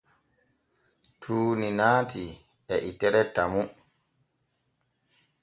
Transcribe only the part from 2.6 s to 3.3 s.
e itere